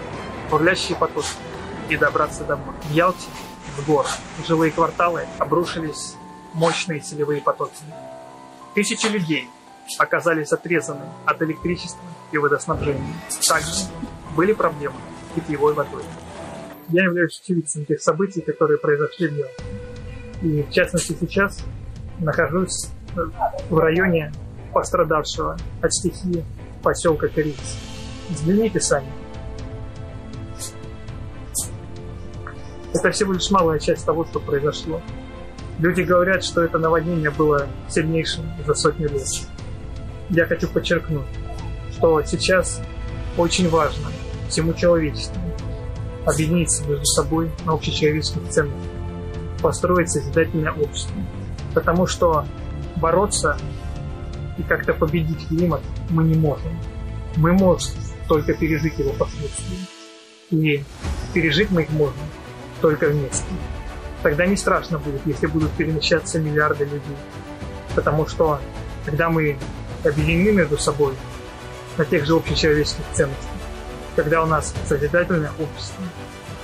бурлящие 0.50 0.96
потоки. 0.96 1.28
и 1.88 1.96
добраться 1.96 2.44
домой. 2.44 2.74
В 2.84 2.92
Ялте, 2.92 3.26
в 3.76 3.84
город, 3.84 4.10
жилые 4.46 4.70
кварталы 4.70 5.26
обрушились 5.38 6.14
мощные 6.52 7.00
селевые 7.00 7.40
потоки. 7.40 7.82
Тысячи 8.74 9.06
людей 9.06 9.50
оказались 9.98 10.52
отрезаны 10.52 11.04
от 11.24 11.42
электричества 11.42 12.00
и 12.30 12.38
водоснабжения. 12.38 13.14
Также 13.48 13.86
были 14.36 14.52
проблемы 14.52 14.94
с 15.30 15.34
питьевой 15.34 15.74
водой. 15.74 16.04
Я 16.88 17.04
являюсь 17.04 17.40
очевидцем 17.42 17.84
тех 17.86 18.00
событий, 18.00 18.40
которые 18.40 18.78
произошли 18.78 19.26
в 19.26 19.36
Ялте. 19.36 19.64
И 20.42 20.62
в 20.62 20.70
частности 20.70 21.16
сейчас 21.20 21.62
нахожусь 22.18 22.88
в 23.68 23.78
районе 23.78 24.32
пострадавшего 24.72 25.56
от 25.82 25.92
стихии 25.92 26.44
поселка 26.82 27.28
Кориц. 27.28 27.56
Взгляните 28.30 28.80
сами. 28.80 29.06
Это 32.92 33.10
всего 33.10 33.32
лишь 33.32 33.50
малая 33.50 33.78
часть 33.78 34.04
того, 34.04 34.24
что 34.24 34.40
произошло. 34.40 35.00
Люди 35.78 36.02
говорят, 36.02 36.44
что 36.44 36.62
это 36.62 36.78
наводнение 36.78 37.30
было 37.30 37.66
сильнейшим 37.88 38.44
за 38.66 38.74
сотни 38.74 39.06
лет. 39.06 39.26
Я 40.28 40.46
хочу 40.46 40.68
подчеркнуть, 40.68 41.26
что 41.92 42.22
сейчас 42.22 42.80
очень 43.36 43.68
важно 43.68 44.08
всему 44.48 44.74
человечеству 44.74 45.40
объединиться 46.26 46.84
между 46.84 47.04
собой 47.06 47.50
на 47.64 47.72
общечеловеческих 47.72 48.48
ценностях, 48.50 48.99
построить 49.60 50.10
созидательное 50.10 50.72
общество. 50.72 51.16
Потому 51.74 52.06
что 52.06 52.44
бороться 52.96 53.56
и 54.58 54.62
как-то 54.62 54.92
победить 54.92 55.48
климат 55.48 55.80
мы 56.10 56.24
не 56.24 56.34
можем. 56.34 56.76
Мы 57.36 57.52
можем 57.52 57.92
только 58.28 58.54
пережить 58.54 58.98
его 58.98 59.12
последствия. 59.12 59.78
И 60.50 60.84
пережить 61.32 61.70
мы 61.70 61.82
их 61.82 61.90
можем 61.90 62.14
только 62.80 63.08
вместе. 63.08 63.44
Тогда 64.22 64.46
не 64.46 64.56
страшно 64.56 64.98
будет, 64.98 65.22
если 65.24 65.46
будут 65.46 65.70
перемещаться 65.72 66.38
миллиарды 66.38 66.84
людей. 66.84 67.16
Потому 67.94 68.26
что 68.26 68.60
когда 69.06 69.30
мы 69.30 69.58
объединены 70.04 70.52
между 70.52 70.78
собой 70.78 71.14
на 71.96 72.04
тех 72.04 72.26
же 72.26 72.34
общечеловеческих 72.34 73.04
ценностях, 73.12 73.48
когда 74.16 74.42
у 74.42 74.46
нас 74.46 74.74
созидательное 74.86 75.52
общество, 75.58 76.04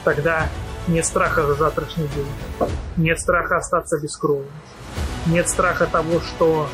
тогда 0.05 0.49
нет 0.88 1.05
страха 1.05 1.47
за 1.47 1.55
завтрашний 1.55 2.09
день, 2.09 2.71
нет 2.97 3.21
страха 3.21 3.57
остаться 3.59 3.99
без 3.99 4.16
крови, 4.16 4.47
нет 5.26 5.49
страха 5.49 5.87
того, 5.87 6.21
что 6.21 6.69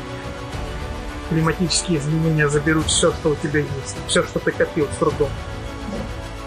климатические 1.29 1.99
изменения 1.99 2.47
заберут 2.47 2.85
все, 2.87 3.11
что 3.11 3.29
у 3.29 3.35
тебя 3.35 3.61
есть, 3.61 3.97
все, 4.07 4.23
что 4.23 4.39
ты 4.39 4.51
копил 4.51 4.87
с 4.93 4.97
трудом. 4.97 5.29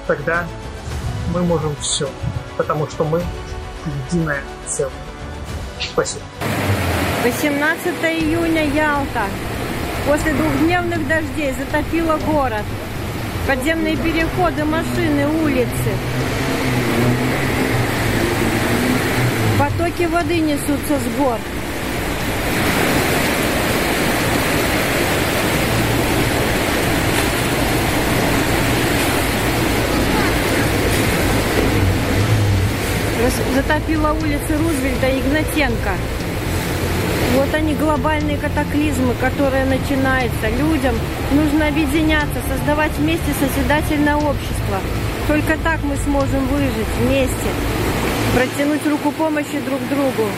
Тогда 0.06 0.46
мы 1.34 1.42
можем 1.42 1.74
все, 1.80 2.08
потому 2.56 2.86
что 2.88 3.04
мы 3.04 3.22
единое 4.10 4.42
целое. 4.66 4.92
Спасибо. 5.80 6.22
18 7.24 7.86
июня 8.04 8.66
Ялта. 8.66 9.24
После 10.06 10.32
двухдневных 10.32 11.08
дождей 11.08 11.52
затопило 11.58 12.16
город. 12.18 12.62
Подземные 13.48 13.96
переходы, 13.96 14.64
машины, 14.64 15.26
улицы. 15.42 15.90
Потоки 19.86 20.06
воды 20.06 20.38
несутся 20.38 20.98
с 20.98 21.16
гор. 21.16 21.38
затопила 33.54 34.12
улицы 34.12 34.56
Рузвельта 34.58 35.06
и 35.06 35.20
Игнатенко. 35.20 35.90
Вот 37.36 37.54
они 37.54 37.74
глобальные 37.74 38.38
катаклизмы, 38.38 39.14
которые 39.20 39.66
начинаются. 39.66 40.48
Людям 40.58 40.96
нужно 41.32 41.68
объединяться, 41.68 42.40
создавать 42.48 42.92
вместе 42.98 43.32
созидательное 43.38 44.16
общество. 44.16 44.80
Только 45.28 45.56
так 45.62 45.80
мы 45.84 45.96
сможем 45.96 46.46
выжить 46.48 46.92
вместе, 47.00 47.50
протянуть 48.34 48.86
руку 48.86 49.12
помощи 49.12 49.60
друг 49.60 49.80
другу. 49.88 50.28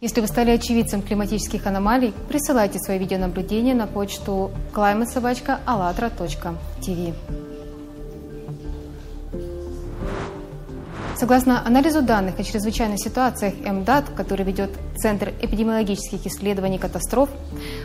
Если 0.00 0.20
вы 0.22 0.28
стали 0.28 0.52
очевидцем 0.52 1.02
климатических 1.02 1.66
аномалий, 1.66 2.14
присылайте 2.28 2.78
свои 2.78 2.98
видеонаблюдения 2.98 3.74
на 3.74 3.86
почту 3.86 4.50
climatesobachka.allatra.tv. 4.72 7.14
Согласно 11.20 11.62
анализу 11.66 12.00
данных 12.00 12.38
о 12.38 12.42
чрезвычайных 12.42 12.98
ситуациях 12.98 13.52
МДАТ, 13.62 14.06
который 14.16 14.46
ведет 14.46 14.70
Центр 14.96 15.34
эпидемиологических 15.42 16.26
исследований 16.26 16.78
катастроф, 16.78 17.28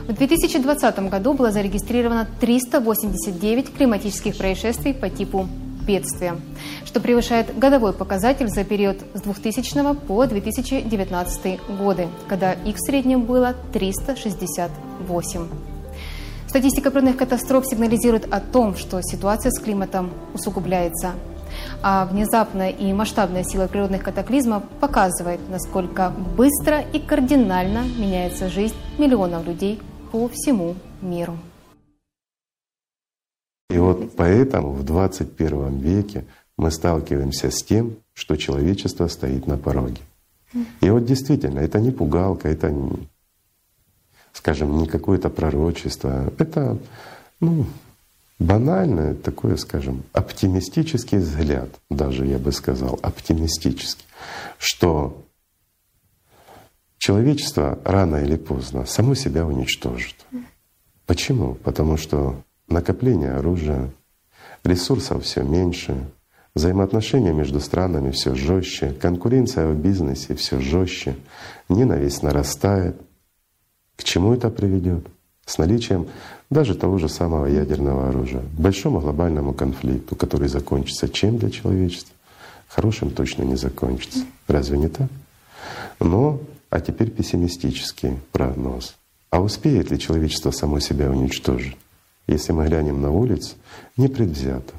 в 0.07 0.13
2020 0.13 1.09
году 1.09 1.33
было 1.33 1.51
зарегистрировано 1.51 2.29
389 2.39 3.75
климатических 3.75 4.37
происшествий 4.37 4.93
по 4.93 5.09
типу 5.09 5.49
бедствия, 5.85 6.35
что 6.85 6.99
превышает 6.99 7.57
годовой 7.57 7.93
показатель 7.93 8.47
за 8.47 8.63
период 8.63 8.97
с 9.13 9.21
2000 9.21 9.95
по 10.07 10.25
2019 10.25 11.59
годы, 11.77 12.07
когда 12.27 12.53
их 12.53 12.75
в 12.77 12.85
среднем 12.85 13.23
было 13.23 13.55
368. 13.73 15.47
Статистика 16.47 16.89
природных 16.89 17.17
катастроф 17.17 17.65
сигнализирует 17.67 18.33
о 18.33 18.39
том, 18.39 18.75
что 18.75 19.01
ситуация 19.01 19.51
с 19.51 19.59
климатом 19.59 20.11
усугубляется– 20.33 21.11
а 21.81 22.05
внезапная 22.05 22.69
и 22.69 22.91
масштабная 22.93 23.43
сила 23.43 23.67
природных 23.67 24.03
катаклизмов 24.03 24.63
показывает, 24.79 25.39
насколько 25.49 26.11
быстро 26.37 26.81
и 26.81 26.99
кардинально 26.99 27.83
меняется 27.97 28.49
жизнь 28.49 28.75
миллионов 28.97 29.45
людей 29.45 29.79
по 30.11 30.27
всему 30.29 30.75
миру. 31.01 31.37
И 33.69 33.77
вот 33.77 34.15
поэтому 34.15 34.71
в 34.71 34.83
21 34.83 35.79
веке 35.79 36.25
мы 36.57 36.71
сталкиваемся 36.71 37.51
с 37.51 37.63
тем, 37.63 37.97
что 38.13 38.35
человечество 38.35 39.07
стоит 39.07 39.47
на 39.47 39.57
пороге. 39.57 40.01
И 40.81 40.89
вот 40.89 41.05
действительно, 41.05 41.59
это 41.59 41.79
не 41.79 41.91
пугалка, 41.91 42.47
это, 42.47 42.73
скажем, 44.31 44.77
не 44.77 44.87
какое-то 44.87 45.29
пророчество, 45.29 46.31
это 46.37 46.77
ну, 47.41 47.65
банальное 48.39 49.15
такое, 49.15 49.57
скажем, 49.57 50.03
оптимистический 50.13 51.17
взгляд, 51.17 51.69
даже 51.89 52.25
я 52.25 52.37
бы 52.37 52.51
сказал, 52.51 52.99
оптимистический, 53.01 54.05
что 54.57 55.25
человечество 56.97 57.79
рано 57.83 58.17
или 58.17 58.37
поздно 58.37 58.85
само 58.85 59.15
себя 59.15 59.45
уничтожит. 59.45 60.15
Почему? 61.05 61.55
Потому 61.55 61.97
что 61.97 62.41
накопление 62.67 63.31
оружия, 63.31 63.89
ресурсов 64.63 65.23
все 65.23 65.43
меньше, 65.43 65.95
взаимоотношения 66.53 67.33
между 67.33 67.59
странами 67.59 68.11
все 68.11 68.35
жестче, 68.35 68.91
конкуренция 68.91 69.67
в 69.67 69.75
бизнесе 69.75 70.35
все 70.35 70.59
жестче, 70.59 71.15
ненависть 71.69 72.23
нарастает. 72.23 72.95
К 73.95 74.03
чему 74.03 74.33
это 74.33 74.49
приведет? 74.49 75.05
С 75.45 75.57
наличием 75.57 76.07
даже 76.49 76.75
того 76.75 76.97
же 76.97 77.07
самого 77.07 77.45
ядерного 77.45 78.09
оружия, 78.09 78.41
к 78.41 78.59
большому 78.59 78.99
глобальному 78.99 79.53
конфликту, 79.53 80.15
который 80.15 80.47
закончится 80.47 81.07
чем 81.07 81.37
для 81.37 81.49
человечества? 81.49 82.13
Хорошим 82.67 83.11
точно 83.11 83.43
не 83.43 83.55
закончится. 83.55 84.19
Разве 84.47 84.77
не 84.77 84.87
так? 84.87 85.09
Но, 85.99 86.41
а 86.69 86.81
теперь 86.81 87.09
пессимистический 87.09 88.19
прогноз. 88.31 88.95
А 89.29 89.41
успеет 89.41 89.91
ли 89.91 89.99
человечество 89.99 90.51
само 90.51 90.79
себя 90.79 91.09
уничтожить? 91.09 91.77
Если 92.27 92.51
мы 92.51 92.65
глянем 92.67 93.01
на 93.01 93.11
улицу 93.11 93.55
непредвзято, 93.97 94.73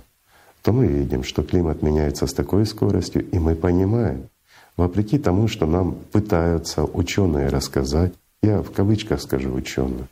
то 0.62 0.72
мы 0.72 0.87
видим, 0.87 1.22
что 1.22 1.42
климат 1.42 1.82
меняется 1.82 2.26
с 2.26 2.32
такой 2.35 2.66
скоростью, 2.66 3.28
и 3.30 3.38
мы 3.38 3.54
понимаем, 3.54 4.28
вопреки 4.76 5.18
тому, 5.18 5.48
что 5.48 5.66
нам 5.66 5.94
пытаются 6.12 6.85
ученые 6.85 7.48
рассказать, 7.48 8.12
я 8.42 8.62
в 8.62 8.70
кавычках 8.72 9.20
скажу 9.20 9.52
ученые, 9.52 10.09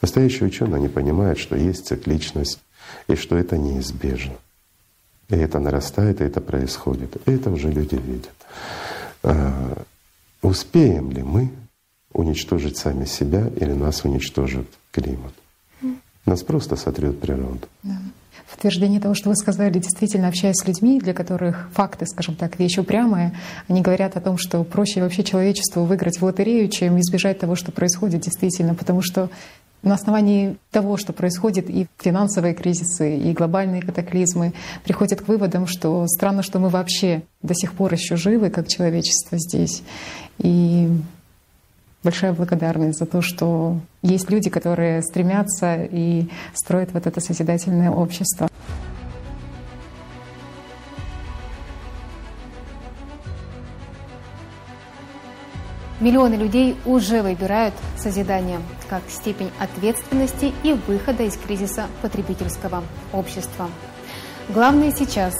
Настоящие 0.00 0.46
ученые, 0.48 0.76
они 0.76 0.88
понимают, 0.88 1.38
что 1.38 1.56
есть 1.56 1.86
цикличность 1.86 2.60
и 3.06 3.14
что 3.14 3.36
это 3.36 3.58
неизбежно. 3.58 4.34
И 5.28 5.36
это 5.36 5.58
нарастает, 5.58 6.20
и 6.20 6.24
это 6.24 6.40
происходит. 6.40 7.16
И 7.26 7.32
это 7.32 7.50
уже 7.50 7.70
люди 7.70 7.96
видят. 7.96 8.34
А, 9.22 9.84
успеем 10.42 11.10
ли 11.10 11.22
мы 11.22 11.50
уничтожить 12.12 12.78
сами 12.78 13.04
себя 13.04 13.48
или 13.56 13.72
нас 13.72 14.04
уничтожит 14.04 14.66
климат? 14.90 15.34
Нас 16.28 16.42
просто 16.42 16.76
сотрет 16.76 17.18
природа. 17.20 17.66
Да. 17.82 17.96
В 18.44 18.52
подтверждение 18.52 19.00
того, 19.00 19.14
что 19.14 19.30
вы 19.30 19.36
сказали, 19.36 19.78
действительно 19.78 20.28
общаясь 20.28 20.56
с 20.56 20.66
людьми, 20.66 21.00
для 21.00 21.14
которых 21.14 21.70
факты, 21.72 22.04
скажем 22.06 22.34
так, 22.34 22.58
вещь 22.58 22.76
упрямая, 22.76 23.32
они 23.66 23.80
говорят 23.80 24.14
о 24.16 24.20
том, 24.20 24.36
что 24.36 24.62
проще 24.62 25.00
вообще 25.00 25.24
человечеству 25.24 25.84
выиграть 25.84 26.18
в 26.18 26.24
лотерею, 26.24 26.68
чем 26.68 27.00
избежать 27.00 27.38
того, 27.38 27.54
что 27.54 27.72
происходит 27.72 28.20
действительно, 28.20 28.74
потому 28.74 29.00
что 29.00 29.30
на 29.82 29.94
основании 29.94 30.56
того, 30.70 30.98
что 30.98 31.14
происходит 31.14 31.70
и 31.70 31.86
финансовые 31.98 32.52
кризисы, 32.52 33.16
и 33.16 33.32
глобальные 33.32 33.80
катаклизмы, 33.80 34.52
приходят 34.84 35.22
к 35.22 35.28
выводам, 35.28 35.66
что 35.66 36.06
странно, 36.08 36.42
что 36.42 36.58
мы 36.58 36.68
вообще 36.68 37.22
до 37.42 37.54
сих 37.54 37.72
пор 37.72 37.94
еще 37.94 38.16
живы, 38.16 38.50
как 38.50 38.68
человечество 38.68 39.38
здесь. 39.38 39.82
И 40.38 40.90
большая 42.04 42.32
благодарность 42.32 42.98
за 42.98 43.06
то, 43.06 43.22
что 43.22 43.78
есть 44.02 44.30
люди, 44.30 44.50
которые 44.50 45.02
стремятся 45.02 45.76
и 45.82 46.28
строят 46.54 46.92
вот 46.92 47.06
это 47.06 47.20
созидательное 47.20 47.90
общество. 47.90 48.48
Миллионы 56.00 56.34
людей 56.34 56.76
уже 56.84 57.22
выбирают 57.22 57.74
созидание 57.96 58.60
как 58.88 59.02
степень 59.08 59.50
ответственности 59.58 60.52
и 60.62 60.72
выхода 60.72 61.24
из 61.24 61.36
кризиса 61.36 61.86
потребительского 62.02 62.84
общества. 63.12 63.68
Главное 64.48 64.92
сейчас 64.92 65.34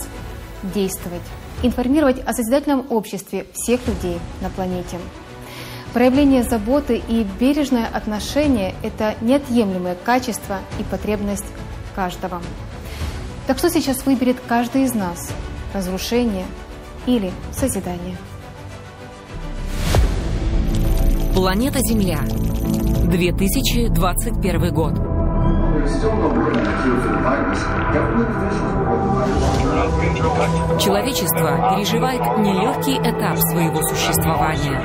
действовать, 0.75 1.23
информировать 1.63 2.19
о 2.27 2.33
созидательном 2.33 2.87
обществе 2.91 3.47
всех 3.55 3.87
людей 3.87 4.19
на 4.41 4.51
планете. 4.51 4.99
Проявление 5.95 6.43
заботы 6.43 7.03
и 7.09 7.27
бережное 7.41 7.87
отношение– 7.87 8.75
это 8.83 9.15
неотъемлемое 9.21 9.95
качество 9.95 10.59
и 10.79 10.83
потребность 10.85 11.47
каждого. 11.95 12.43
Так 13.47 13.59
что 13.59 13.71
сейчас 13.71 14.05
выберет 14.05 14.37
каждый 14.47 14.85
из 14.85 14.95
нас– 14.95 15.33
разрушение 15.75 16.45
или 17.07 17.33
созидание? 17.53 18.17
Планета 21.35 21.79
Земля. 21.81 22.21
2021 23.09 24.75
год. 24.75 25.08
Человечество 30.81 31.75
переживает 31.75 32.21
нелегкий 32.39 32.97
этап 32.99 33.37
своего 33.39 33.83
существования. 33.83 34.81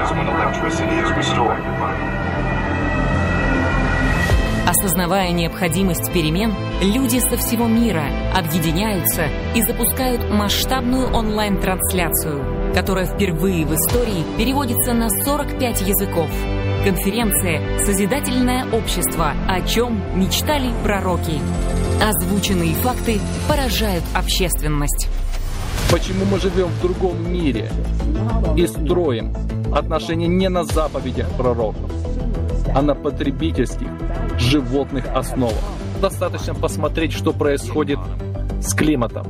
Осознавая 4.67 5.31
необходимость 5.31 6.11
перемен, 6.11 6.53
люди 6.81 7.19
со 7.19 7.37
всего 7.37 7.67
мира 7.67 8.05
объединяются 8.35 9.27
и 9.55 9.61
запускают 9.61 10.29
масштабную 10.29 11.13
онлайн-трансляцию, 11.13 12.73
которая 12.73 13.05
впервые 13.05 13.65
в 13.65 13.73
истории 13.75 14.25
переводится 14.37 14.93
на 14.93 15.09
45 15.09 15.81
языков. 15.81 16.29
Конференция 16.83 17.79
«Созидательное 17.79 18.65
общество. 18.69 19.31
О 19.47 19.61
чем 19.61 20.01
мечтали 20.19 20.69
пророки». 20.83 21.39
Озвученные 22.03 22.73
факты 22.73 23.21
поражают 23.47 24.03
общественность. 24.13 25.07
Почему 25.89 26.25
мы 26.25 26.41
живем 26.41 26.67
в 26.67 26.81
другом 26.81 27.31
мире 27.31 27.71
и 28.57 28.67
строим 28.67 29.33
отношения 29.73 30.27
не 30.27 30.49
на 30.49 30.65
заповедях 30.65 31.29
пророков, 31.37 31.89
а 32.75 32.81
на 32.81 32.95
потребительских, 32.95 33.87
животных 34.37 35.05
основах. 35.15 35.63
Достаточно 36.01 36.53
посмотреть, 36.53 37.13
что 37.13 37.31
происходит 37.31 37.99
с 38.61 38.73
климатом, 38.73 39.25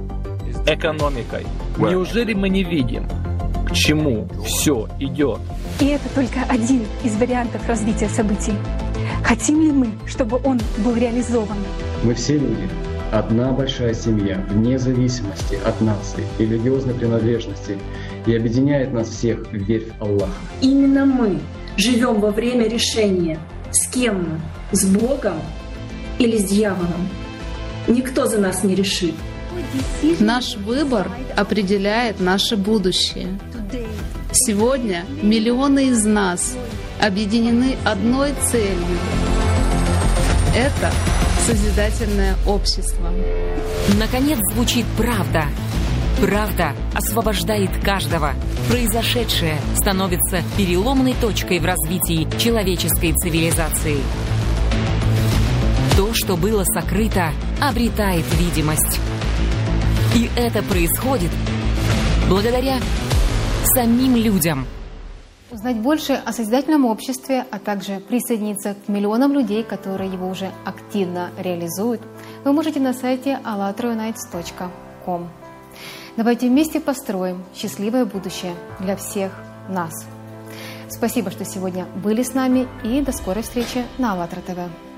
экономикой. 0.65 1.45
Неужели 1.77 2.33
мы 2.33 2.49
не 2.49 2.63
видим, 2.63 3.07
к 3.67 3.73
чему 3.73 4.27
все 4.43 4.87
идет? 4.99 5.39
И 5.83 5.87
это 5.87 6.07
только 6.15 6.43
один 6.47 6.85
из 7.03 7.17
вариантов 7.17 7.67
развития 7.67 8.07
событий. 8.07 8.53
Хотим 9.21 9.61
ли 9.61 9.69
мы, 9.69 9.89
чтобы 10.07 10.39
он 10.41 10.61
был 10.77 10.95
реализован? 10.95 11.57
Мы 12.05 12.13
все 12.13 12.37
люди. 12.37 12.69
Одна 13.11 13.51
большая 13.51 13.93
семья, 13.93 14.41
вне 14.49 14.79
зависимости 14.79 15.55
от 15.55 15.81
нации 15.81 16.23
и 16.39 16.43
религиозной 16.43 16.93
принадлежности, 16.93 17.77
и 18.25 18.33
объединяет 18.33 18.93
нас 18.93 19.09
всех 19.09 19.45
в 19.51 19.55
верь 19.55 19.91
в 19.99 20.03
Аллаха. 20.03 20.31
Именно 20.61 21.05
мы 21.05 21.39
живем 21.75 22.21
во 22.21 22.31
время 22.31 22.69
решения, 22.69 23.37
с 23.71 23.85
кем 23.89 24.19
мы, 24.21 24.39
с 24.71 24.85
Богом 24.85 25.35
или 26.17 26.37
с 26.37 26.45
дьяволом. 26.45 27.09
Никто 27.89 28.25
за 28.27 28.37
нас 28.37 28.63
не 28.63 28.73
решит. 28.73 29.15
Наш 30.21 30.55
выбор 30.55 31.11
определяет 31.35 32.21
наше 32.21 32.55
будущее. 32.55 33.27
Сегодня 34.35 35.05
миллионы 35.21 35.89
из 35.89 36.05
нас 36.05 36.57
объединены 36.99 37.77
одной 37.85 38.33
целью. 38.49 38.97
Это 40.55 40.91
созидательное 41.45 42.35
общество. 42.47 43.11
Наконец 43.99 44.39
звучит 44.51 44.87
правда. 44.97 45.45
Правда 46.19 46.73
освобождает 46.95 47.77
каждого. 47.83 48.33
Произошедшее 48.69 49.59
становится 49.75 50.41
переломной 50.57 51.13
точкой 51.21 51.59
в 51.59 51.65
развитии 51.65 52.27
человеческой 52.39 53.13
цивилизации. 53.13 53.97
То, 55.95 56.11
что 56.15 56.37
было 56.37 56.63
сокрыто, 56.63 57.31
обретает 57.61 58.25
видимость. 58.39 58.99
И 60.15 60.27
это 60.35 60.63
происходит 60.63 61.29
благодаря 62.27 62.79
самим 63.65 64.15
людям. 64.15 64.67
Узнать 65.51 65.77
больше 65.77 66.13
о 66.13 66.33
созидательном 66.33 66.85
обществе, 66.85 67.45
а 67.51 67.59
также 67.59 67.99
присоединиться 67.99 68.75
к 68.75 68.89
миллионам 68.89 69.33
людей, 69.33 69.63
которые 69.63 70.11
его 70.11 70.27
уже 70.27 70.51
активно 70.65 71.29
реализуют, 71.37 72.01
вы 72.43 72.53
можете 72.53 72.79
на 72.79 72.93
сайте 72.93 73.39
allatrounites.com. 73.43 75.29
Давайте 76.17 76.49
вместе 76.49 76.79
построим 76.79 77.43
счастливое 77.55 78.05
будущее 78.05 78.55
для 78.79 78.95
всех 78.95 79.31
нас. 79.69 79.93
Спасибо, 80.89 81.31
что 81.31 81.45
сегодня 81.45 81.85
были 82.03 82.23
с 82.23 82.33
нами 82.33 82.67
и 82.83 83.01
до 83.01 83.11
скорой 83.11 83.43
встречи 83.43 83.83
на 83.97 84.13
АЛЛАТРА 84.13 84.41
ТВ. 84.41 84.92